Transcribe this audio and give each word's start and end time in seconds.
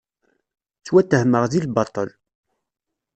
Ttwattehmeɣ 0.79 1.43
deg 1.51 1.63
lbaṭel. 1.67 2.09